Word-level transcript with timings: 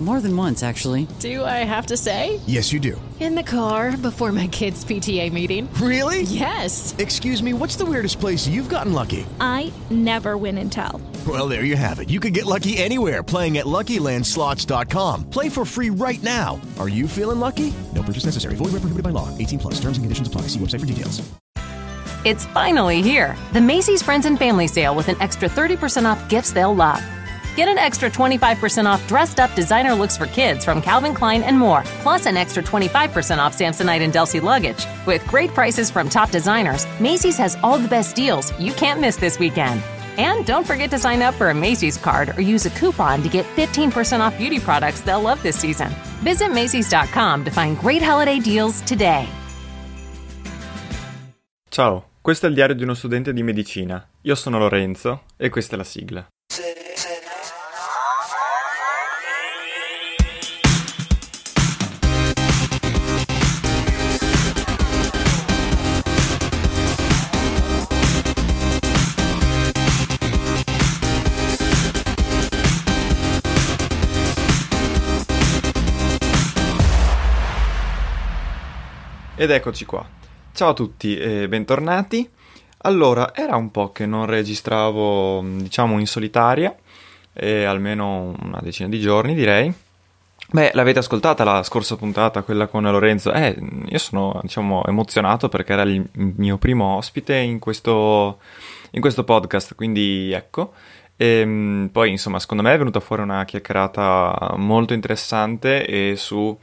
More 0.00 0.20
than 0.20 0.36
once, 0.36 0.62
actually. 0.62 1.08
Do 1.18 1.44
I 1.44 1.64
have 1.64 1.86
to 1.86 1.96
say? 1.96 2.38
Yes, 2.46 2.72
you 2.72 2.78
do. 2.78 3.00
In 3.18 3.34
the 3.34 3.42
car 3.42 3.96
before 3.96 4.30
my 4.30 4.46
kids' 4.46 4.84
PTA 4.84 5.32
meeting. 5.32 5.68
Really? 5.74 6.22
Yes. 6.22 6.94
Excuse 6.98 7.42
me, 7.42 7.52
what's 7.52 7.74
the 7.74 7.84
weirdest 7.84 8.20
place 8.20 8.46
you've 8.46 8.68
gotten 8.68 8.92
lucky? 8.92 9.26
I 9.40 9.72
never 9.90 10.36
win 10.36 10.56
and 10.58 10.70
tell. 10.70 11.00
Well, 11.26 11.48
there 11.48 11.64
you 11.64 11.74
have 11.74 11.98
it. 11.98 12.10
You 12.10 12.20
can 12.20 12.32
get 12.32 12.46
lucky 12.46 12.78
anywhere 12.78 13.24
playing 13.24 13.58
at 13.58 13.66
LuckyLandSlots.com. 13.66 15.30
Play 15.30 15.48
for 15.48 15.64
free 15.64 15.90
right 15.90 16.22
now. 16.22 16.60
Are 16.78 16.88
you 16.88 17.08
feeling 17.08 17.40
lucky? 17.40 17.74
No 17.92 18.04
purchase 18.04 18.24
necessary. 18.24 18.54
Void 18.54 18.66
where 18.66 18.80
prohibited 18.82 19.02
by 19.02 19.10
law. 19.10 19.36
18 19.36 19.58
plus. 19.58 19.74
Terms 19.80 19.98
and 19.98 20.04
conditions 20.04 20.28
apply. 20.28 20.42
See 20.42 20.60
website 20.60 20.80
for 20.80 20.86
details. 20.86 21.28
It's 22.24 22.44
finally 22.46 23.02
here. 23.02 23.36
The 23.52 23.60
Macy's 23.60 24.02
Friends 24.02 24.26
and 24.26 24.38
Family 24.38 24.68
Sale 24.68 24.94
with 24.94 25.08
an 25.08 25.16
extra 25.20 25.48
30% 25.48 26.04
off 26.04 26.28
gifts 26.28 26.52
they'll 26.52 26.74
love. 26.74 27.02
Get 27.58 27.66
an 27.66 27.76
extra 27.76 28.08
25% 28.08 28.86
off 28.86 29.04
dressed 29.08 29.40
up 29.40 29.52
designer 29.56 29.92
looks 29.92 30.16
for 30.16 30.26
kids 30.26 30.64
from 30.64 30.80
Calvin 30.80 31.12
Klein 31.12 31.42
and 31.42 31.58
more, 31.58 31.82
plus 32.02 32.26
an 32.26 32.36
extra 32.36 32.62
25% 32.62 33.38
off 33.38 33.52
Samsonite 33.52 34.00
and 34.00 34.12
Delsey 34.12 34.40
luggage. 34.40 34.86
With 35.06 35.26
great 35.26 35.50
prices 35.50 35.90
from 35.90 36.08
top 36.08 36.30
designers, 36.30 36.86
Macy's 37.00 37.36
has 37.36 37.56
all 37.64 37.76
the 37.76 37.88
best 37.88 38.14
deals 38.14 38.52
you 38.60 38.72
can't 38.74 39.00
miss 39.00 39.16
this 39.16 39.40
weekend. 39.40 39.82
And 40.18 40.46
don't 40.46 40.64
forget 40.64 40.88
to 40.90 41.00
sign 41.00 41.20
up 41.20 41.34
for 41.34 41.50
a 41.50 41.54
Macy's 41.54 41.96
card 41.96 42.28
or 42.38 42.42
use 42.42 42.64
a 42.64 42.70
coupon 42.70 43.24
to 43.24 43.28
get 43.28 43.44
15% 43.56 44.20
off 44.20 44.38
beauty 44.38 44.60
products 44.60 45.00
they'll 45.00 45.20
love 45.20 45.42
this 45.42 45.58
season. 45.58 45.88
Visit 46.22 46.52
Macy's.com 46.52 47.44
to 47.44 47.50
find 47.50 47.76
great 47.76 48.02
holiday 48.02 48.38
deals 48.38 48.82
today. 48.82 49.26
Ciao, 51.68 52.04
questo 52.20 52.46
è 52.46 52.50
il 52.50 52.54
diario 52.54 52.76
di 52.76 52.84
uno 52.84 52.94
studente 52.94 53.32
di 53.32 53.42
medicina. 53.42 54.08
Io 54.22 54.36
sono 54.36 54.60
Lorenzo 54.60 55.22
e 55.36 55.48
questa 55.48 55.74
è 55.74 55.76
la 55.76 55.82
sigla. 55.82 56.24
Ed 79.40 79.52
eccoci 79.52 79.84
qua. 79.84 80.04
Ciao 80.52 80.70
a 80.70 80.74
tutti 80.74 81.16
e 81.16 81.46
bentornati. 81.46 82.28
Allora, 82.78 83.32
era 83.32 83.54
un 83.54 83.70
po' 83.70 83.92
che 83.92 84.04
non 84.04 84.26
registravo, 84.26 85.44
diciamo, 85.58 86.00
in 86.00 86.08
solitaria, 86.08 86.74
e 87.32 87.62
almeno 87.62 88.34
una 88.42 88.58
decina 88.60 88.88
di 88.88 88.98
giorni 88.98 89.36
direi. 89.36 89.72
Beh, 90.50 90.72
l'avete 90.74 90.98
ascoltata 90.98 91.44
la 91.44 91.62
scorsa 91.62 91.94
puntata, 91.94 92.42
quella 92.42 92.66
con 92.66 92.82
Lorenzo? 92.82 93.32
Eh, 93.32 93.56
io 93.86 93.98
sono, 93.98 94.40
diciamo, 94.42 94.84
emozionato 94.84 95.48
perché 95.48 95.72
era 95.72 95.82
il 95.82 96.04
mio 96.14 96.58
primo 96.58 96.96
ospite 96.96 97.36
in 97.36 97.60
questo, 97.60 98.40
in 98.90 99.00
questo 99.00 99.22
podcast, 99.22 99.76
quindi 99.76 100.32
ecco. 100.32 100.72
E 101.16 101.88
poi, 101.92 102.10
insomma, 102.10 102.40
secondo 102.40 102.64
me 102.64 102.74
è 102.74 102.78
venuta 102.78 102.98
fuori 102.98 103.22
una 103.22 103.44
chiacchierata 103.44 104.54
molto 104.56 104.94
interessante 104.94 105.86
e 105.86 106.16
su 106.16 106.58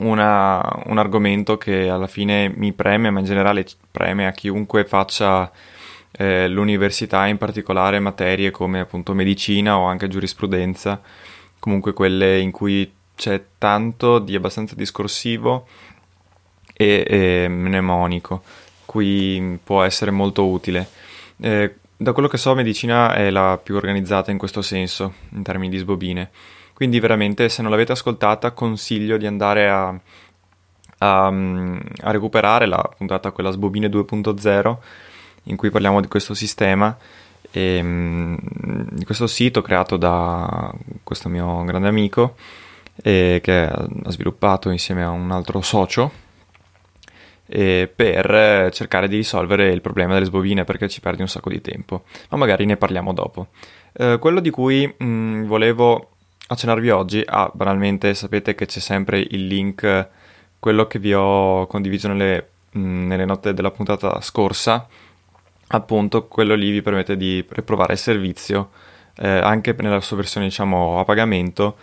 una, 0.00 0.82
un 0.86 0.98
argomento 0.98 1.56
che 1.56 1.88
alla 1.88 2.06
fine 2.06 2.52
mi 2.54 2.72
preme, 2.72 3.10
ma 3.10 3.20
in 3.20 3.24
generale 3.24 3.64
preme 3.90 4.26
a 4.26 4.32
chiunque 4.32 4.84
faccia 4.84 5.50
eh, 6.12 6.48
l'università, 6.48 7.26
in 7.26 7.38
particolare 7.38 7.98
materie 7.98 8.50
come 8.50 8.80
appunto 8.80 9.14
medicina 9.14 9.78
o 9.78 9.86
anche 9.86 10.08
giurisprudenza, 10.08 11.00
comunque 11.58 11.92
quelle 11.92 12.38
in 12.38 12.50
cui 12.50 12.92
c'è 13.14 13.42
tanto 13.58 14.18
di 14.18 14.34
abbastanza 14.34 14.74
discorsivo 14.74 15.66
e, 16.72 17.04
e 17.06 17.48
mnemonico, 17.48 18.42
cui 18.86 19.58
può 19.62 19.82
essere 19.82 20.10
molto 20.10 20.46
utile. 20.46 20.88
Eh, 21.38 21.74
da 21.96 22.12
quello 22.12 22.28
che 22.28 22.38
so, 22.38 22.54
medicina 22.54 23.14
è 23.14 23.28
la 23.28 23.60
più 23.62 23.76
organizzata 23.76 24.30
in 24.30 24.38
questo 24.38 24.62
senso, 24.62 25.12
in 25.32 25.42
termini 25.42 25.70
di 25.70 25.76
sbobine. 25.76 26.30
Quindi 26.80 26.98
veramente 26.98 27.50
se 27.50 27.60
non 27.60 27.70
l'avete 27.70 27.92
ascoltata 27.92 28.52
consiglio 28.52 29.18
di 29.18 29.26
andare 29.26 29.68
a, 29.68 29.88
a, 30.96 31.26
a 31.26 32.10
recuperare 32.10 32.64
la 32.64 32.90
puntata 32.96 33.32
quella 33.32 33.50
Sbobine 33.50 33.88
2.0 33.88 34.76
in 35.42 35.56
cui 35.56 35.68
parliamo 35.68 36.00
di 36.00 36.08
questo 36.08 36.32
sistema 36.32 36.96
e 37.50 37.82
di 38.92 39.04
questo 39.04 39.26
sito 39.26 39.60
creato 39.60 39.98
da 39.98 40.72
questo 41.04 41.28
mio 41.28 41.64
grande 41.64 41.88
amico 41.88 42.36
eh, 43.02 43.40
che 43.42 43.60
ha 43.60 43.86
sviluppato 44.06 44.70
insieme 44.70 45.02
a 45.04 45.10
un 45.10 45.30
altro 45.32 45.60
socio 45.60 46.10
eh, 47.46 47.92
per 47.94 48.70
cercare 48.72 49.06
di 49.06 49.16
risolvere 49.16 49.70
il 49.70 49.82
problema 49.82 50.14
delle 50.14 50.24
sbobine 50.24 50.64
perché 50.64 50.88
ci 50.88 51.00
perdi 51.00 51.20
un 51.20 51.28
sacco 51.28 51.50
di 51.50 51.60
tempo. 51.60 52.04
Ma 52.30 52.38
magari 52.38 52.64
ne 52.64 52.78
parliamo 52.78 53.12
dopo. 53.12 53.48
Eh, 53.92 54.16
quello 54.18 54.40
di 54.40 54.48
cui 54.48 54.90
mh, 54.96 55.42
volevo 55.44 56.09
accennarvi 56.52 56.90
oggi, 56.90 57.22
ah, 57.24 57.50
banalmente 57.54 58.12
sapete 58.14 58.54
che 58.56 58.66
c'è 58.66 58.80
sempre 58.80 59.20
il 59.20 59.46
link, 59.46 60.08
quello 60.58 60.86
che 60.88 60.98
vi 60.98 61.14
ho 61.14 61.66
condiviso 61.68 62.08
nelle, 62.08 62.48
mh, 62.72 63.06
nelle 63.06 63.24
note 63.24 63.54
della 63.54 63.70
puntata 63.70 64.20
scorsa, 64.20 64.86
appunto 65.68 66.26
quello 66.26 66.54
lì 66.54 66.70
vi 66.70 66.82
permette 66.82 67.16
di 67.16 67.46
provare 67.64 67.92
il 67.92 67.98
servizio 67.98 68.70
eh, 69.16 69.28
anche 69.28 69.74
nella 69.78 70.00
sua 70.00 70.16
versione 70.16 70.46
diciamo 70.46 70.98
a 70.98 71.04
pagamento 71.04 71.76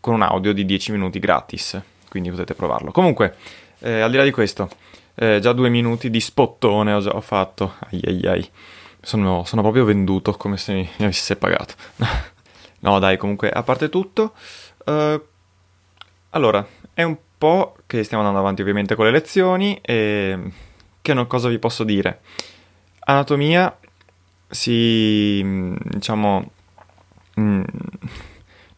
con 0.00 0.14
un 0.14 0.22
audio 0.22 0.52
di 0.52 0.66
10 0.66 0.92
minuti 0.92 1.18
gratis, 1.18 1.80
quindi 2.10 2.28
potete 2.30 2.54
provarlo. 2.54 2.90
Comunque, 2.90 3.36
eh, 3.78 4.00
al 4.00 4.10
di 4.10 4.16
là 4.18 4.24
di 4.24 4.30
questo, 4.30 4.68
eh, 5.14 5.38
già 5.40 5.52
due 5.52 5.70
minuti 5.70 6.10
di 6.10 6.20
spottone 6.20 6.92
ho 6.92 7.00
già 7.00 7.18
fatto, 7.20 7.76
ai 7.90 8.00
ai 8.04 8.26
ai, 8.26 8.50
sono, 9.00 9.44
sono 9.44 9.62
proprio 9.62 9.84
venduto 9.84 10.32
come 10.32 10.58
se 10.58 10.74
mi 10.74 10.88
avesse 10.98 11.36
pagato. 11.36 11.74
No, 12.82 12.98
dai, 12.98 13.16
comunque, 13.16 13.48
a 13.48 13.62
parte 13.62 13.88
tutto, 13.88 14.32
uh, 14.86 15.22
allora, 16.30 16.66
è 16.94 17.02
un 17.04 17.16
po' 17.38 17.76
che 17.86 18.02
stiamo 18.02 18.22
andando 18.22 18.42
avanti 18.42 18.60
ovviamente 18.60 18.96
con 18.96 19.04
le 19.04 19.12
lezioni 19.12 19.78
e 19.80 20.38
che 21.00 21.14
no, 21.14 21.26
cosa 21.28 21.48
vi 21.48 21.60
posso 21.60 21.84
dire? 21.84 22.20
Anatomia 23.00 23.76
si, 24.48 25.76
diciamo, 25.80 26.50
mm, 27.38 27.62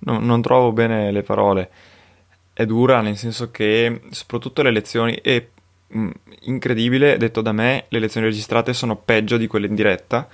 no, 0.00 0.18
non 0.18 0.42
trovo 0.42 0.72
bene 0.72 1.10
le 1.10 1.22
parole, 1.22 1.70
è 2.52 2.66
dura 2.66 3.00
nel 3.00 3.16
senso 3.16 3.50
che 3.50 4.02
soprattutto 4.10 4.60
le 4.60 4.70
lezioni, 4.70 5.18
è 5.22 5.46
mm, 5.96 6.10
incredibile, 6.40 7.16
detto 7.16 7.40
da 7.40 7.52
me, 7.52 7.86
le 7.88 8.00
lezioni 8.00 8.26
registrate 8.26 8.74
sono 8.74 8.96
peggio 8.96 9.38
di 9.38 9.46
quelle 9.46 9.66
in 9.66 9.74
diretta 9.74 10.28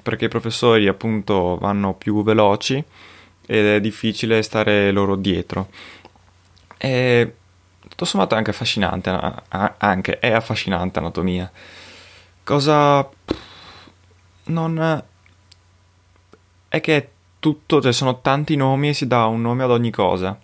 perché 0.00 0.26
i 0.26 0.28
professori 0.28 0.86
appunto 0.88 1.56
vanno 1.60 1.94
più 1.94 2.22
veloci 2.22 2.82
ed 3.46 3.66
è 3.66 3.80
difficile 3.80 4.42
stare 4.42 4.90
loro 4.90 5.16
dietro. 5.16 5.68
E 6.78 7.34
tutto 7.88 8.04
sommato 8.04 8.34
è 8.34 8.38
anche 8.38 8.50
affascinante, 8.50 9.10
anche 9.48 10.18
è 10.18 10.32
affascinante 10.32 10.98
anatomia. 10.98 11.50
Cosa 12.44 13.08
non 14.44 15.04
è 16.68 16.80
che 16.80 16.96
è 16.96 17.08
tutto, 17.38 17.82
cioè 17.82 17.92
sono 17.92 18.20
tanti 18.20 18.56
nomi 18.56 18.88
e 18.88 18.94
si 18.94 19.06
dà 19.06 19.26
un 19.26 19.42
nome 19.42 19.64
ad 19.64 19.70
ogni 19.70 19.90
cosa. 19.90 20.38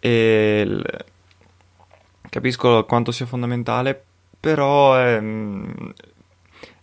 E 0.00 0.82
capisco 2.28 2.84
quanto 2.86 3.12
sia 3.12 3.26
fondamentale, 3.26 4.02
però 4.40 4.96
è... 4.96 5.22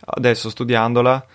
adesso 0.05 0.49
studiandola 0.49 1.25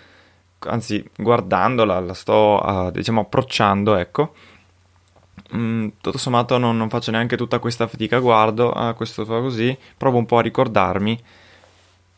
anzi 0.65 1.03
guardandola, 1.15 1.99
la 1.99 2.13
sto 2.13 2.61
uh, 2.63 2.91
diciamo 2.91 3.21
approcciando, 3.21 3.95
ecco. 3.95 4.33
Mm, 5.55 5.89
tutto 6.01 6.17
sommato 6.17 6.57
non, 6.57 6.75
non, 6.77 6.89
faccio 6.89 7.11
neanche 7.11 7.37
tutta 7.37 7.59
questa 7.59 7.87
fatica, 7.87 8.19
guardo, 8.19 8.71
ah, 8.71 8.93
questo 8.93 9.25
fa 9.25 9.39
così, 9.39 9.77
provo 9.97 10.17
un 10.17 10.25
po' 10.25 10.37
a 10.39 10.41
ricordarmi, 10.41 11.21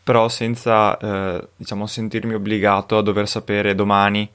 però 0.04 0.30
senza, 0.30 0.98
eh, 0.98 1.48
diciamo, 1.56 1.86
sentirmi 1.86 2.34
obbligato 2.34 2.98
a 2.98 3.02
dover 3.02 3.28
sapere 3.28 3.76
domani 3.76 4.30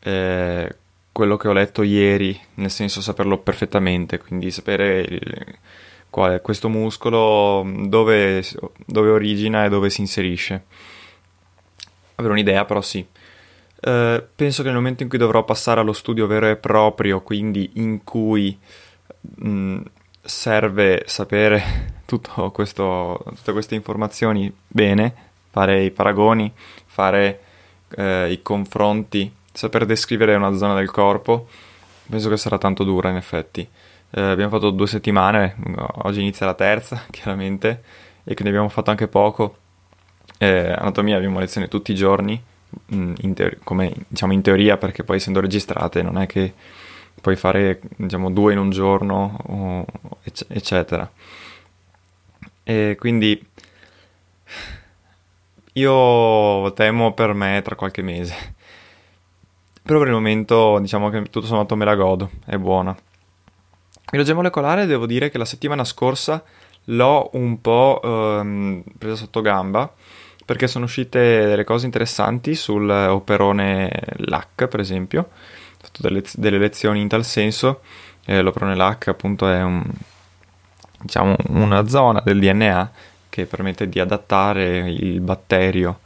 eh, 0.00 0.76
quello 1.12 1.36
che 1.36 1.48
ho 1.48 1.52
letto 1.52 1.82
ieri, 1.82 2.38
nel 2.54 2.70
senso 2.70 3.00
saperlo 3.00 3.38
perfettamente, 3.38 4.18
quindi 4.18 4.50
sapere 4.50 5.00
il, 5.00 5.44
qual 6.10 6.34
è 6.34 6.40
questo 6.40 6.68
muscolo, 6.68 7.64
dove, 7.86 8.44
dove 8.86 9.10
origina 9.10 9.64
e 9.64 9.68
dove 9.68 9.90
si 9.90 10.00
inserisce. 10.00 10.64
Avere 12.16 12.32
un'idea, 12.34 12.64
però 12.64 12.80
sì. 12.80 13.04
Eh, 13.82 14.26
penso 14.36 14.62
che 14.62 14.68
nel 14.68 14.76
momento 14.76 15.02
in 15.02 15.08
cui 15.08 15.16
dovrò 15.18 15.42
passare 15.44 15.80
allo 15.80 15.94
studio 15.94 16.26
vero 16.26 16.48
e 16.48 16.56
proprio, 16.56 17.22
quindi 17.22 17.70
in 17.74 18.04
cui 18.04 18.56
mh, 19.20 19.48
mm, 19.48 19.80
serve 20.22 21.04
sapere 21.06 22.02
questo, 22.52 23.22
tutte 23.24 23.52
queste 23.52 23.74
informazioni 23.74 24.52
bene, 24.66 25.14
fare 25.50 25.82
i 25.84 25.90
paragoni, 25.90 26.52
fare 26.86 27.40
eh, 27.96 28.30
i 28.30 28.42
confronti, 28.42 29.32
saper 29.52 29.86
descrivere 29.86 30.34
una 30.34 30.54
zona 30.56 30.74
del 30.74 30.90
corpo, 30.90 31.48
penso 32.08 32.28
che 32.28 32.36
sarà 32.36 32.58
tanto 32.58 32.84
dura 32.84 33.08
in 33.10 33.16
effetti. 33.16 33.66
Eh, 34.12 34.20
abbiamo 34.20 34.50
fatto 34.50 34.70
due 34.70 34.86
settimane, 34.86 35.56
oggi 36.02 36.20
inizia 36.20 36.44
la 36.46 36.54
terza 36.54 37.04
chiaramente 37.10 37.82
e 38.24 38.34
quindi 38.34 38.48
abbiamo 38.48 38.68
fatto 38.68 38.90
anche 38.90 39.08
poco. 39.08 39.56
Eh, 40.38 40.72
anatomia 40.72 41.16
abbiamo 41.16 41.38
lezioni 41.38 41.68
tutti 41.68 41.92
i 41.92 41.94
giorni, 41.94 42.42
in 42.88 43.32
teor- 43.34 43.58
come 43.64 43.92
diciamo 44.08 44.32
in 44.32 44.42
teoria 44.42 44.76
perché 44.76 45.04
poi 45.04 45.16
essendo 45.16 45.40
registrate 45.40 46.02
non 46.02 46.18
è 46.18 46.26
che 46.26 46.52
puoi 47.20 47.36
fare 47.36 47.80
diciamo 47.96 48.30
due 48.30 48.52
in 48.52 48.58
un 48.58 48.70
giorno 48.70 49.36
eccetera. 50.48 51.10
E 52.62 52.96
quindi 52.98 53.48
io 55.74 56.72
temo 56.72 57.12
per 57.12 57.32
me 57.34 57.60
tra 57.62 57.74
qualche 57.74 58.02
mese. 58.02 58.34
Però 59.82 59.98
per 59.98 60.08
il 60.08 60.14
momento 60.14 60.78
diciamo 60.78 61.10
che 61.10 61.22
tutto 61.24 61.46
sommato 61.46 61.76
me 61.76 61.84
la 61.84 61.94
godo, 61.94 62.30
è 62.46 62.56
buona. 62.56 62.96
Biologia 64.10 64.34
molecolare 64.34 64.86
devo 64.86 65.06
dire 65.06 65.30
che 65.30 65.38
la 65.38 65.44
settimana 65.44 65.84
scorsa 65.84 66.42
l'ho 66.84 67.30
un 67.34 67.60
po' 67.60 68.00
ehm, 68.02 68.82
presa 68.98 69.16
sotto 69.16 69.40
gamba 69.40 69.92
perché 70.50 70.66
sono 70.66 70.86
uscite 70.86 71.46
delle 71.46 71.62
cose 71.62 71.86
interessanti 71.86 72.56
sul 72.56 72.90
operone 72.90 73.88
LAC 74.16 74.66
per 74.66 74.80
esempio. 74.80 75.20
Ho 75.20 75.76
fatto 75.78 76.02
delle, 76.02 76.24
delle 76.34 76.58
lezioni 76.58 77.00
in 77.00 77.06
tal 77.06 77.24
senso. 77.24 77.82
Eh, 78.24 78.42
l'operone 78.42 78.74
LAC 78.74 79.06
appunto 79.06 79.48
è 79.48 79.62
un, 79.62 79.88
diciamo, 81.02 81.36
una 81.50 81.86
zona 81.86 82.20
del 82.24 82.40
DNA 82.40 82.90
che 83.28 83.46
permette 83.46 83.88
di 83.88 84.00
adattare 84.00 84.90
il 84.90 85.20
batterio 85.20 86.00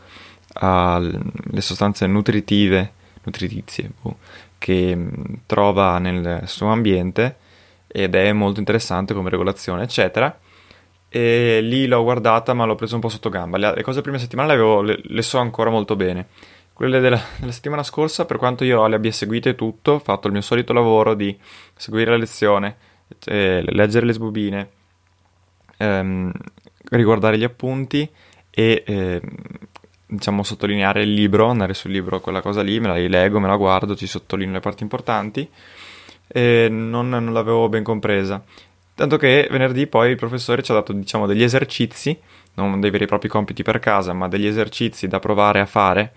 alle 0.53 1.23
sostanze 1.61 2.07
nutritive, 2.07 2.93
nutritizie, 3.23 3.93
boh, 3.99 4.19
che 4.59 4.95
mm, 4.95 5.13
trova 5.47 5.97
nel 5.97 6.43
suo 6.45 6.67
ambiente 6.67 7.37
ed 7.87 8.15
è 8.15 8.31
molto 8.35 8.59
interessante 8.61 9.15
come 9.15 9.31
regolazione, 9.31 9.85
eccetera. 9.85 10.39
E 11.17 11.61
lì 11.61 11.87
l'ho 11.87 12.03
guardata, 12.03 12.55
ma 12.55 12.65
l'ho 12.65 12.75
preso 12.75 12.97
un 12.97 13.01
po' 13.01 13.09
sotto 13.09 13.29
gamba. 13.29 13.57
Le, 13.57 13.67
le 13.77 13.83
cose 13.83 14.01
della 14.01 14.03
prima 14.03 14.19
settimana 14.19 14.49
le, 14.49 14.55
avevo, 14.55 14.83
le, 14.83 14.99
le, 15.01 15.23
so 15.23 15.39
ancora 15.39 15.71
molto 15.71 15.95
bene. 15.95 16.27
Quelle 16.73 16.99
della, 16.99 17.21
della, 17.39 17.53
settimana 17.53 17.85
scorsa, 17.85 18.25
per 18.25 18.37
quanto 18.37 18.65
io 18.65 18.85
le 18.89 18.97
abbia 18.97 19.13
seguite 19.13 19.55
tutto, 19.55 19.93
ho 19.93 19.99
fatto 20.01 20.27
il 20.27 20.33
mio 20.33 20.43
solito 20.43 20.73
lavoro 20.73 21.15
di 21.15 21.39
seguire 21.77 22.11
la 22.11 22.17
lezione, 22.17 22.77
eh, 23.27 23.63
leggere 23.65 24.07
le 24.07 24.13
sbobine, 24.13 24.71
ehm, 25.77 26.33
riguardare 26.91 27.39
gli 27.39 27.45
appunti 27.45 28.11
e 28.51 28.83
eh, 28.85 29.23
diciamo 30.05 30.43
sottolineare 30.43 31.03
il 31.03 31.13
libro, 31.13 31.47
andare 31.47 31.75
sul 31.75 31.93
libro, 31.93 32.19
quella 32.19 32.41
cosa 32.41 32.61
lì, 32.61 32.81
me 32.81 32.89
la 32.89 32.95
rileggo, 32.95 33.39
me 33.39 33.47
la 33.47 33.55
guardo, 33.55 33.95
ci 33.95 34.09
sottolineo 34.09 34.55
le 34.55 34.61
parti 34.61 34.83
importanti 34.83 35.49
e 36.27 36.69
non, 36.69 37.09
non 37.09 37.33
l'avevo 37.33 37.69
ben 37.69 37.85
compresa. 37.85 38.43
Tanto 38.95 39.17
che 39.17 39.49
venerdì 39.51 39.87
poi 39.87 40.11
il 40.11 40.17
professore 40.17 40.63
ci 40.63 40.71
ha 40.71 40.75
dato 40.75 40.93
diciamo 40.93 41.27
degli 41.27 41.43
esercizi, 41.43 42.17
non 42.55 42.81
dei 42.81 42.91
veri 42.91 43.05
e 43.05 43.07
propri 43.09 43.29
compiti 43.29 43.63
per 43.63 43.81
casa, 43.81 44.13
ma 44.13 44.29
degli 44.29 44.47
esercizi 44.47 45.09
da 45.09 45.19
provare 45.19 45.61
a 45.61 45.67
fare 45.67 46.13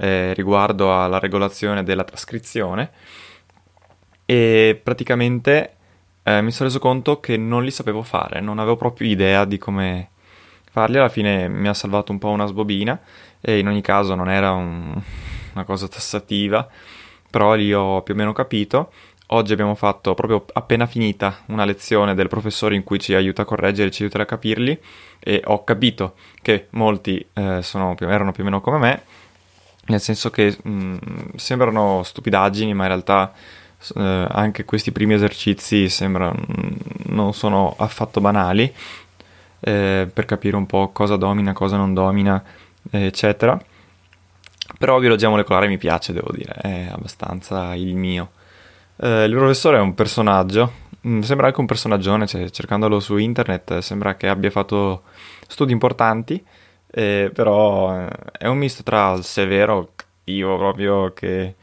eh, 0.00 0.32
riguardo 0.34 0.98
alla 0.98 1.18
regolazione 1.18 1.82
della 1.82 2.04
trascrizione 2.04 2.90
e 4.26 4.80
praticamente 4.82 5.76
eh, 6.22 6.40
mi 6.40 6.50
sono 6.50 6.68
reso 6.68 6.80
conto 6.80 7.20
che 7.20 7.36
non 7.36 7.62
li 7.62 7.70
sapevo 7.70 8.02
fare, 8.02 8.40
non 8.40 8.58
avevo 8.58 8.76
proprio 8.76 9.08
idea 9.08 9.44
di 9.44 9.58
come 9.58 10.10
farli, 10.70 10.96
alla 10.96 11.10
fine 11.10 11.48
mi 11.48 11.68
ha 11.68 11.74
salvato 11.74 12.10
un 12.10 12.18
po' 12.18 12.30
una 12.30 12.46
sbobina 12.46 12.98
e 13.40 13.58
in 13.58 13.68
ogni 13.68 13.82
caso 13.82 14.14
non 14.14 14.30
era 14.30 14.52
un, 14.52 15.00
una 15.52 15.64
cosa 15.64 15.86
tassativa, 15.86 16.66
però 17.30 17.54
li 17.54 17.72
ho 17.72 18.02
più 18.02 18.14
o 18.14 18.16
meno 18.16 18.32
capito. 18.32 18.90
Oggi 19.28 19.54
abbiamo 19.54 19.74
fatto 19.74 20.12
proprio 20.12 20.44
appena 20.52 20.86
finita 20.86 21.38
una 21.46 21.64
lezione 21.64 22.14
del 22.14 22.28
professore 22.28 22.74
in 22.74 22.84
cui 22.84 23.00
ci 23.00 23.14
aiuta 23.14 23.42
a 23.42 23.44
correggere, 23.46 23.90
ci 23.90 24.02
aiuta 24.02 24.20
a 24.20 24.26
capirli 24.26 24.78
e 25.18 25.40
ho 25.46 25.64
capito 25.64 26.14
che 26.42 26.66
molti 26.70 27.26
eh, 27.32 27.60
più, 27.96 28.08
erano 28.08 28.32
più 28.32 28.42
o 28.42 28.44
meno 28.44 28.60
come 28.60 28.78
me, 28.78 29.02
nel 29.86 30.00
senso 30.00 30.30
che 30.30 30.54
mh, 30.62 30.70
mm, 30.70 30.96
sembrano 31.36 32.02
stupidaggini, 32.02 32.74
ma 32.74 32.82
in 32.82 32.88
realtà 32.88 33.32
eh, 33.96 34.26
anche 34.28 34.66
questi 34.66 34.92
primi 34.92 35.14
esercizi 35.14 35.88
sembrano 35.88 36.44
non 37.06 37.32
sono 37.32 37.74
affatto 37.78 38.20
banali 38.20 38.72
eh, 39.60 40.08
per 40.12 40.26
capire 40.26 40.56
un 40.56 40.66
po' 40.66 40.90
cosa 40.90 41.16
domina, 41.16 41.54
cosa 41.54 41.78
non 41.78 41.94
domina, 41.94 42.42
eccetera. 42.90 43.58
Però 44.78 44.98
biologia 44.98 45.30
molecolare 45.30 45.66
mi 45.68 45.78
piace, 45.78 46.12
devo 46.12 46.30
dire, 46.30 46.52
è 46.52 46.88
abbastanza 46.90 47.74
il 47.74 47.94
mio. 47.96 48.30
Eh, 48.96 49.24
il 49.24 49.34
professore 49.34 49.78
è 49.78 49.80
un 49.80 49.94
personaggio, 49.94 50.72
mm, 51.06 51.20
sembra 51.20 51.46
anche 51.48 51.60
un 51.60 51.66
personaggione, 51.66 52.26
cioè, 52.26 52.48
cercandolo 52.50 53.00
su 53.00 53.16
internet 53.16 53.78
sembra 53.78 54.14
che 54.16 54.28
abbia 54.28 54.50
fatto 54.50 55.02
studi 55.48 55.72
importanti, 55.72 56.42
eh, 56.90 57.30
però 57.34 57.98
eh, 58.00 58.08
è 58.38 58.46
un 58.46 58.58
misto 58.58 58.82
tra 58.82 59.12
il 59.12 59.24
severo, 59.24 59.90
cattivo 59.96 60.56
proprio 60.56 61.12
che 61.12 61.54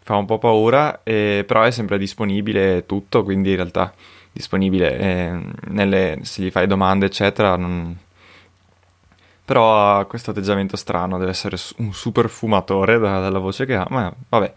fa 0.00 0.16
un 0.16 0.26
po' 0.26 0.38
paura, 0.38 1.00
eh, 1.02 1.44
però 1.46 1.62
è 1.62 1.70
sempre 1.70 1.98
disponibile 1.98 2.84
tutto, 2.86 3.22
quindi 3.24 3.50
in 3.50 3.56
realtà 3.56 3.92
disponibile 4.34 4.98
eh, 4.98 5.40
nelle, 5.68 6.18
se 6.22 6.42
gli 6.42 6.50
fai 6.50 6.66
domande 6.66 7.06
eccetera 7.06 7.56
non... 7.56 7.96
però 9.44 9.98
ha 9.98 10.04
questo 10.06 10.32
atteggiamento 10.32 10.76
strano 10.76 11.18
deve 11.18 11.30
essere 11.30 11.56
un 11.76 11.92
super 11.92 12.28
fumatore 12.28 12.98
da, 12.98 13.20
dalla 13.20 13.38
voce 13.38 13.64
che 13.64 13.76
ha 13.76 13.86
ma 13.90 14.12
vabbè 14.28 14.52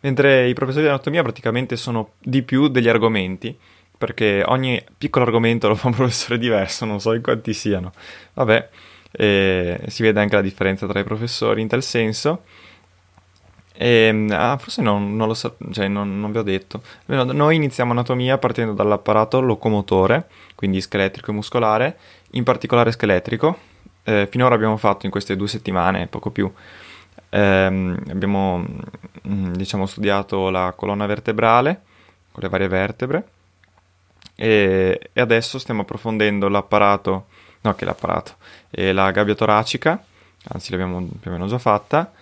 mentre 0.00 0.48
i 0.48 0.54
professori 0.54 0.84
di 0.84 0.90
anatomia 0.90 1.22
praticamente 1.22 1.76
sono 1.76 2.12
di 2.18 2.42
più 2.42 2.68
degli 2.68 2.88
argomenti 2.88 3.56
perché 3.96 4.42
ogni 4.46 4.82
piccolo 4.96 5.24
argomento 5.24 5.68
lo 5.68 5.74
fa 5.74 5.88
un 5.88 5.94
professore 5.96 6.38
diverso 6.38 6.84
non 6.84 7.00
so 7.00 7.14
in 7.14 7.22
quanti 7.22 7.52
siano 7.52 7.92
vabbè 8.34 8.68
eh, 9.10 9.80
si 9.86 10.02
vede 10.02 10.20
anche 10.20 10.34
la 10.34 10.42
differenza 10.42 10.86
tra 10.86 11.00
i 11.00 11.04
professori 11.04 11.60
in 11.60 11.68
tal 11.68 11.82
senso 11.82 12.42
e, 13.80 13.86
ehm, 13.86 14.30
ah, 14.32 14.56
forse 14.58 14.82
non, 14.82 15.14
non 15.14 15.28
lo 15.28 15.34
so, 15.34 15.56
cioè 15.70 15.86
non, 15.86 16.18
non, 16.18 16.32
vi 16.32 16.38
ho 16.38 16.42
detto. 16.42 16.82
Noi 17.06 17.54
iniziamo 17.54 17.92
anatomia 17.92 18.36
partendo 18.36 18.72
dall'apparato 18.72 19.40
locomotore, 19.40 20.26
quindi 20.56 20.80
scheletrico 20.80 21.30
e 21.30 21.34
muscolare, 21.34 21.98
in 22.32 22.42
particolare 22.42 22.90
scheletrico. 22.90 23.56
Eh, 24.02 24.26
finora 24.28 24.56
abbiamo 24.56 24.76
fatto 24.76 25.06
in 25.06 25.12
queste 25.12 25.36
due 25.36 25.46
settimane, 25.46 26.08
poco 26.08 26.30
più, 26.30 26.52
ehm, 27.30 27.98
abbiamo 28.10 28.64
mm, 29.28 29.52
diciamo 29.52 29.86
studiato 29.86 30.50
la 30.50 30.72
colonna 30.76 31.06
vertebrale 31.06 31.82
con 32.32 32.42
le 32.42 32.48
varie 32.48 32.68
vertebre 32.68 33.28
e, 34.34 35.10
e 35.12 35.20
adesso 35.20 35.58
stiamo 35.58 35.82
approfondendo 35.82 36.48
l'apparato, 36.48 37.26
no 37.62 37.74
che 37.74 37.84
l'apparato, 37.84 38.36
e 38.70 38.92
la 38.92 39.10
gabbia 39.10 39.34
toracica, 39.34 40.00
anzi 40.50 40.70
l'abbiamo 40.70 41.08
più 41.20 41.30
o 41.30 41.34
meno 41.34 41.48
già 41.48 41.58
fatta 41.58 42.12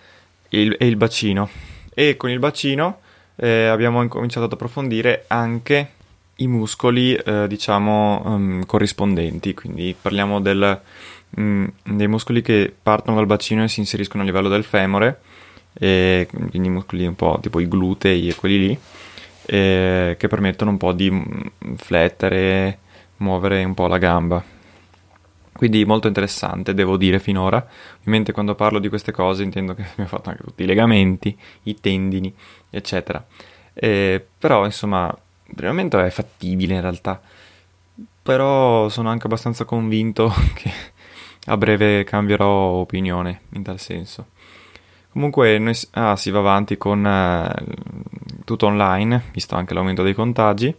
il, 0.49 0.75
e 0.79 0.87
il 0.87 0.95
bacino. 0.95 1.47
E 1.93 2.17
con 2.17 2.31
il 2.31 2.39
bacino 2.39 3.01
eh, 3.35 3.67
abbiamo 3.67 4.01
incominciato 4.01 4.45
ad 4.45 4.53
approfondire 4.53 5.25
anche 5.27 5.91
i 6.37 6.47
muscoli, 6.47 7.13
eh, 7.13 7.47
diciamo, 7.47 8.21
um, 8.25 8.65
corrispondenti. 8.65 9.53
Quindi 9.53 9.95
parliamo 9.99 10.39
del, 10.41 10.81
um, 11.35 11.71
dei 11.83 12.07
muscoli 12.07 12.41
che 12.41 12.73
partono 12.81 13.17
dal 13.17 13.25
bacino 13.25 13.63
e 13.63 13.67
si 13.67 13.79
inseriscono 13.79 14.23
a 14.23 14.25
livello 14.25 14.49
del 14.49 14.63
femore, 14.63 15.19
e 15.73 16.27
quindi 16.31 16.69
muscoli 16.69 17.05
un 17.05 17.15
po' 17.15 17.37
tipo 17.41 17.59
i 17.59 17.67
glutei 17.67 18.27
e 18.29 18.35
quelli 18.35 18.67
lì, 18.67 18.79
eh, 19.45 20.15
che 20.17 20.27
permettono 20.27 20.71
un 20.71 20.77
po' 20.77 20.91
di 20.91 21.11
mm, 21.11 21.75
flettere, 21.75 22.79
muovere 23.17 23.63
un 23.63 23.73
po' 23.73 23.87
la 23.87 23.97
gamba. 23.97 24.43
Quindi 25.57 25.85
molto 25.85 26.07
interessante, 26.07 26.73
devo 26.75 26.97
dire, 26.97 27.19
finora. 27.19 27.65
Ovviamente 27.99 28.31
quando 28.31 28.53
parlo 28.53 28.77
di 28.79 28.89
queste 28.89 29.11
cose 29.11 29.43
intendo 29.43 29.73
che 29.73 29.81
abbiamo 29.91 30.09
fatto 30.09 30.29
anche 30.29 30.43
tutti 30.43 30.63
i 30.63 30.65
legamenti, 30.67 31.35
i 31.63 31.79
tendini, 31.79 32.33
eccetera. 32.69 33.25
Eh, 33.73 34.23
però, 34.37 34.65
insomma, 34.65 35.15
il 35.45 35.65
momento 35.65 35.99
è 35.99 36.09
fattibile 36.09 36.75
in 36.75 36.81
realtà. 36.81 37.19
Però 38.21 38.89
sono 38.89 39.09
anche 39.09 39.25
abbastanza 39.25 39.65
convinto 39.65 40.31
che 40.53 40.71
a 41.47 41.57
breve 41.57 42.03
cambierò 42.03 42.47
opinione 42.47 43.41
in 43.53 43.63
tal 43.63 43.79
senso. 43.79 44.27
Comunque 45.11 45.57
noi, 45.57 45.73
ah, 45.91 46.15
si 46.15 46.29
va 46.29 46.39
avanti 46.39 46.77
con 46.77 47.05
eh, 47.05 47.51
tutto 48.45 48.67
online, 48.67 49.23
visto 49.31 49.55
anche 49.55 49.73
l'aumento 49.73 50.03
dei 50.03 50.13
contagi. 50.13 50.73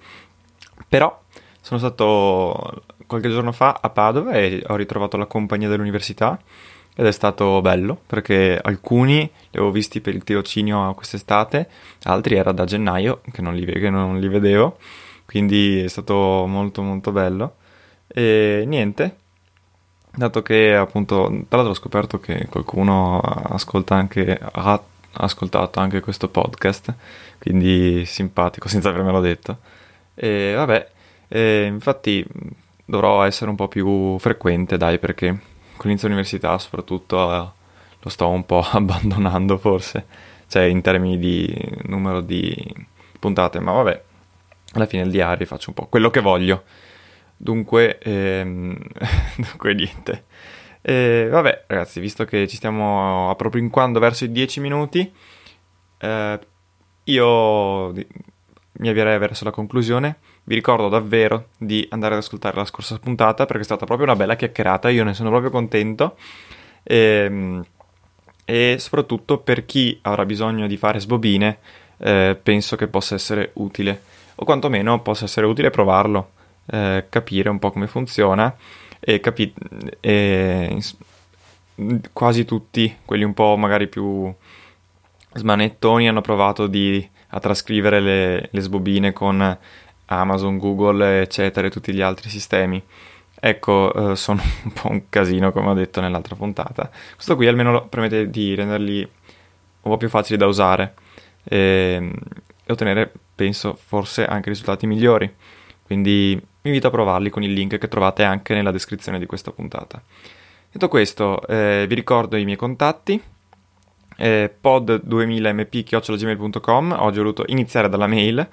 Però 0.88 1.22
sono 1.60 1.80
stato 1.80 2.84
qualche 3.06 3.30
giorno 3.30 3.52
fa 3.52 3.78
a 3.80 3.90
Padova 3.90 4.32
e 4.32 4.62
ho 4.66 4.76
ritrovato 4.76 5.16
la 5.16 5.26
compagnia 5.26 5.68
dell'università 5.68 6.38
ed 6.94 7.06
è 7.06 7.12
stato 7.12 7.60
bello 7.60 8.00
perché 8.06 8.58
alcuni 8.60 9.18
li 9.18 9.58
avevo 9.58 9.70
visti 9.70 10.00
per 10.00 10.14
il 10.14 10.24
tirocinio 10.24 10.94
quest'estate, 10.94 11.68
altri 12.04 12.36
era 12.36 12.52
da 12.52 12.64
gennaio 12.64 13.20
che 13.32 13.42
non 13.42 13.54
li, 13.54 13.64
che 13.64 13.90
non 13.90 14.18
li 14.18 14.28
vedevo, 14.28 14.78
quindi 15.24 15.82
è 15.82 15.88
stato 15.88 16.44
molto 16.46 16.82
molto 16.82 17.12
bello. 17.12 17.56
E 18.06 18.64
niente, 18.66 19.16
dato 20.18 20.42
che 20.42 20.74
appunto, 20.74 21.28
tra 21.48 21.56
l'altro 21.58 21.70
ho 21.70 21.74
scoperto 21.74 22.18
che 22.18 22.46
qualcuno 22.48 23.20
ascolta 23.20 23.94
anche, 23.94 24.38
ha 24.38 24.82
ascoltato 25.12 25.80
anche 25.80 26.00
questo 26.00 26.28
podcast, 26.28 26.92
quindi 27.38 28.04
simpatico 28.04 28.68
senza 28.68 28.88
avermelo 28.90 29.20
detto. 29.20 29.58
E 30.14 30.52
vabbè, 30.54 30.90
e 31.28 31.64
infatti 31.64 32.24
dovrò 32.84 33.22
essere 33.22 33.50
un 33.50 33.56
po' 33.56 33.68
più 33.68 34.18
frequente, 34.18 34.76
dai, 34.76 34.98
perché 34.98 35.28
con 35.28 35.86
l'inizio 35.86 36.08
dell'università 36.08 36.58
soprattutto 36.58 37.32
eh, 37.32 37.48
lo 38.00 38.08
sto 38.10 38.28
un 38.28 38.44
po' 38.44 38.64
abbandonando 38.70 39.56
forse, 39.58 40.06
cioè 40.48 40.64
in 40.64 40.80
termini 40.82 41.18
di 41.18 41.54
numero 41.84 42.20
di 42.20 42.54
puntate, 43.18 43.60
ma 43.60 43.72
vabbè, 43.72 44.02
alla 44.72 44.86
fine 44.86 45.02
il 45.02 45.10
diario 45.10 45.46
faccio 45.46 45.70
un 45.70 45.74
po' 45.74 45.86
quello 45.86 46.10
che 46.10 46.20
voglio. 46.20 46.64
Dunque, 47.40 47.98
ehm, 47.98 48.76
dunque 49.38 49.74
niente. 49.74 50.24
E 50.82 51.28
vabbè, 51.30 51.64
ragazzi, 51.68 52.00
visto 52.00 52.24
che 52.24 52.46
ci 52.48 52.56
stiamo 52.56 53.30
appropinquando 53.30 54.00
verso 54.00 54.24
i 54.24 54.32
10 54.32 54.60
minuti, 54.60 55.10
eh, 55.98 56.38
io 57.04 57.92
mi 57.92 58.88
avvierei 58.88 59.18
verso 59.18 59.44
la 59.44 59.50
conclusione. 59.50 60.18
Vi 60.44 60.54
ricordo 60.54 60.88
davvero 60.88 61.48
di 61.58 61.86
andare 61.90 62.14
ad 62.14 62.20
ascoltare 62.20 62.56
la 62.56 62.64
scorsa 62.64 62.98
puntata 62.98 63.46
perché 63.46 63.62
è 63.62 63.64
stata 63.64 63.86
proprio 63.86 64.06
una 64.06 64.16
bella 64.16 64.36
chiacchierata, 64.36 64.88
io 64.88 65.04
ne 65.04 65.14
sono 65.14 65.30
proprio 65.30 65.50
contento. 65.50 66.16
E, 66.82 66.96
ehm, 66.96 67.64
e 68.44 68.76
soprattutto 68.78 69.38
per 69.38 69.66
chi 69.66 69.98
avrà 70.02 70.24
bisogno 70.24 70.66
di 70.66 70.78
fare 70.78 71.00
sbobine, 71.00 71.58
eh, 71.98 72.38
penso 72.42 72.76
che 72.76 72.88
possa 72.88 73.14
essere 73.14 73.50
utile, 73.54 74.00
o 74.36 74.44
quantomeno 74.44 75.02
possa 75.02 75.26
essere 75.26 75.44
utile 75.44 75.68
provarlo, 75.68 76.30
eh, 76.70 77.06
capire 77.08 77.48
un 77.48 77.58
po' 77.58 77.70
come 77.70 77.86
funziona 77.86 78.54
e, 79.00 79.20
capi- 79.20 79.54
e 80.00 80.78
quasi 82.12 82.44
tutti, 82.44 82.96
quelli 83.04 83.24
un 83.24 83.34
po' 83.34 83.56
magari 83.56 83.88
più 83.88 84.32
smanettoni, 85.32 86.08
hanno 86.08 86.20
provato 86.20 86.66
di, 86.66 87.06
a 87.28 87.40
trascrivere 87.40 88.00
le, 88.00 88.48
le 88.50 88.60
sbobine 88.60 89.12
con 89.12 89.56
Amazon, 90.06 90.58
Google, 90.58 91.20
eccetera, 91.20 91.66
e 91.66 91.70
tutti 91.70 91.92
gli 91.92 92.00
altri 92.00 92.28
sistemi. 92.28 92.82
Ecco, 93.40 94.12
eh, 94.12 94.16
sono 94.16 94.42
un 94.64 94.72
po' 94.72 94.90
un 94.90 95.08
casino, 95.08 95.52
come 95.52 95.68
ho 95.68 95.74
detto 95.74 96.00
nell'altra 96.00 96.34
puntata. 96.34 96.90
Questo 97.14 97.36
qui 97.36 97.46
almeno 97.46 97.86
permette 97.86 98.30
di 98.30 98.54
renderli 98.54 99.00
un 99.00 99.90
po' 99.92 99.96
più 99.96 100.08
facili 100.08 100.36
da 100.36 100.46
usare 100.46 100.94
e, 101.44 102.10
e 102.64 102.72
ottenere, 102.72 103.12
penso, 103.34 103.78
forse 103.80 104.26
anche 104.26 104.48
risultati 104.48 104.86
migliori. 104.86 105.32
Quindi 105.88 106.34
vi 106.34 106.68
invito 106.68 106.86
a 106.88 106.90
provarli 106.90 107.30
con 107.30 107.42
il 107.42 107.52
link 107.52 107.78
che 107.78 107.88
trovate 107.88 108.22
anche 108.22 108.52
nella 108.52 108.70
descrizione 108.70 109.18
di 109.18 109.24
questa 109.24 109.52
puntata. 109.52 110.02
Detto 110.70 110.88
questo, 110.88 111.40
eh, 111.46 111.86
vi 111.88 111.94
ricordo 111.94 112.36
i 112.36 112.44
miei 112.44 112.58
contatti. 112.58 113.18
Eh, 114.20 114.52
pod2000mp.gmail.com 114.62 116.96
Oggi 116.98 117.18
ho 117.18 117.22
voluto 117.22 117.44
iniziare 117.46 117.88
dalla 117.88 118.08
mail 118.08 118.46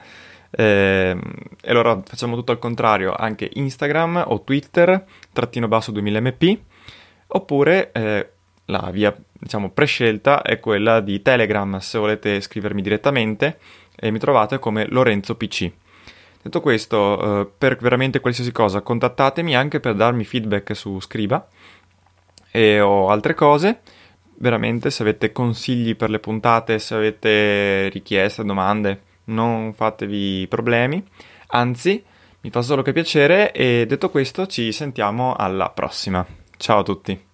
eh, 0.58 1.18
e 1.62 1.70
allora 1.70 2.02
facciamo 2.06 2.36
tutto 2.36 2.54
al 2.54 2.60
contrario, 2.60 3.14
anche 3.14 3.50
Instagram 3.54 4.24
o 4.28 4.42
Twitter, 4.44 5.04
trattino 5.34 5.68
basso 5.68 5.92
2000mp, 5.92 6.58
oppure 7.28 7.92
eh, 7.92 8.30
la 8.66 8.90
via 8.92 9.16
diciamo 9.38 9.72
prescelta 9.72 10.42
è 10.42 10.60
quella 10.60 11.02
di 11.02 11.22
Telegram 11.22 11.78
se 11.80 12.00
volete 12.00 12.40
scrivermi 12.40 12.82
direttamente 12.82 13.60
e 13.96 14.12
mi 14.12 14.20
trovate 14.20 14.60
come 14.60 14.86
Lorenzo 14.88 15.36
PC. 15.36 15.72
Detto 16.46 16.62
questo, 16.62 17.42
eh, 17.42 17.48
per 17.58 17.76
veramente 17.78 18.20
qualsiasi 18.20 18.52
cosa 18.52 18.82
contattatemi 18.82 19.56
anche 19.56 19.80
per 19.80 19.96
darmi 19.96 20.24
feedback 20.26 20.76
su 20.76 21.00
Scriba 21.00 21.48
e 22.52 22.80
o 22.80 23.10
altre 23.10 23.34
cose. 23.34 23.82
Veramente 24.38 24.92
se 24.92 25.02
avete 25.02 25.32
consigli 25.32 25.96
per 25.96 26.12
le 26.12 26.20
puntate, 26.20 26.78
se 26.78 26.94
avete 26.94 27.90
richieste, 27.90 28.44
domande, 28.44 29.02
non 29.26 29.74
fatevi 29.74 30.46
problemi, 30.48 31.04
anzi 31.48 32.04
mi 32.42 32.52
fa 32.52 32.62
solo 32.62 32.84
che 32.84 32.94
piacere 32.94 33.52
e 33.52 33.88
detto 33.88 34.12
questo 34.12 34.46
ci 34.46 34.72
sentiamo 34.72 35.34
alla 35.34 35.72
prossima. 35.72 36.24
Ciao 36.58 36.78
a 36.78 36.84
tutti. 36.84 37.34